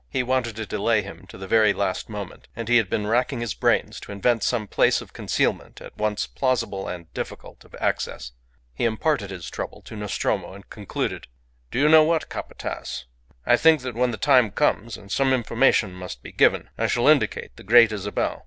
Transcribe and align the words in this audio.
He 0.09 0.23
wanted 0.23 0.55
to 0.55 0.65
delay 0.65 1.03
him 1.03 1.27
to 1.27 1.37
the 1.37 1.47
very 1.47 1.73
last 1.73 2.09
moment; 2.09 2.47
and 2.55 2.67
he 2.67 2.77
had 2.77 2.89
been 2.89 3.05
racking 3.05 3.41
his 3.41 3.53
brains 3.53 3.99
to 3.99 4.11
invent 4.11 4.41
some 4.41 4.65
place 4.65 4.99
of 4.99 5.13
concealment 5.13 5.79
at 5.79 5.95
once 5.95 6.25
plausible 6.25 6.87
and 6.87 7.13
difficult 7.13 7.63
of 7.63 7.75
access. 7.79 8.31
He 8.73 8.83
imparted 8.83 9.29
his 9.29 9.47
trouble 9.47 9.83
to 9.83 9.95
Nostromo, 9.95 10.53
and 10.53 10.67
concluded 10.71 11.27
"Do 11.69 11.77
you 11.77 11.87
know 11.87 12.03
what, 12.03 12.29
Capataz? 12.29 13.03
I 13.45 13.55
think 13.57 13.81
that 13.83 13.93
when 13.93 14.09
the 14.09 14.17
time 14.17 14.49
comes 14.49 14.97
and 14.97 15.11
some 15.11 15.33
information 15.33 15.93
must 15.93 16.23
be 16.23 16.31
given, 16.31 16.71
I 16.79 16.87
shall 16.87 17.07
indicate 17.07 17.55
the 17.55 17.63
Great 17.63 17.91
Isabel. 17.91 18.39